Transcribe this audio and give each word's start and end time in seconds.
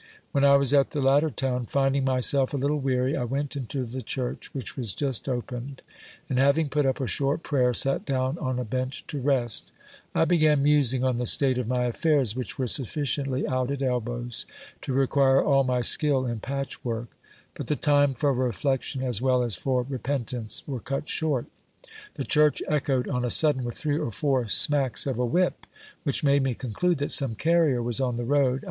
When 0.31 0.43
I 0.43 0.57
was 0.57 0.73
at 0.73 0.89
the 0.89 0.99
latter 0.99 1.29
town, 1.29 1.67
finding 1.67 2.03
myself 2.05 2.55
a 2.55 2.57
little 2.57 2.79
weary, 2.79 3.15
I 3.15 3.23
went 3.23 3.55
into 3.55 3.85
the 3.85 4.01
church 4.01 4.51
which 4.51 4.75
was 4.75 4.95
just 4.95 5.29
opened, 5.29 5.83
and 6.27 6.39
having 6.39 6.69
put 6.69 6.87
up 6.87 6.99
a 6.99 7.05
short 7.05 7.43
prayer, 7.43 7.71
sat 7.71 8.03
down 8.03 8.35
on 8.39 8.57
a 8.57 8.65
bench 8.65 9.05
to 9.09 9.21
rest 9.21 9.71
I 10.15 10.25
be 10.25 10.39
gan 10.39 10.63
musing 10.63 11.03
on 11.03 11.17
the 11.17 11.27
state 11.27 11.59
of 11.59 11.67
my 11.67 11.83
affairs, 11.83 12.35
which 12.35 12.57
were 12.57 12.65
sufficiently 12.65 13.47
out 13.47 13.69
at 13.69 13.83
elbows 13.83 14.47
to 14.81 14.91
require 14.91 15.43
all 15.45 15.63
my 15.63 15.81
skill 15.81 16.25
in 16.25 16.39
patch 16.39 16.83
work, 16.83 17.09
but 17.53 17.67
the 17.67 17.75
time 17.75 18.15
for 18.15 18.33
reflection 18.33 19.03
as 19.03 19.21
well 19.21 19.43
as 19.43 19.55
for 19.55 19.83
re 19.83 19.99
pentance 19.99 20.67
were 20.67 20.79
cut 20.79 21.09
short. 21.09 21.45
The 22.15 22.25
church 22.25 22.63
echoed 22.67 23.07
on 23.07 23.23
a 23.23 23.29
sudden 23.29 23.63
with 23.63 23.75
three 23.77 23.99
or 23.99 24.09
four 24.09 24.47
smacks 24.47 25.05
of 25.05 25.19
a 25.19 25.25
whip, 25.27 25.67
which 26.01 26.23
made 26.23 26.41
me 26.41 26.55
conclude 26.55 26.97
that 26.97 27.11
some 27.11 27.35
carrier 27.35 27.83
was 27.83 27.99
on 27.99 28.15
the' 28.15 28.25
road. 28.25 28.59